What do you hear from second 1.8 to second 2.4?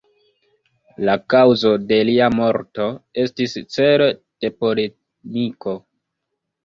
de lia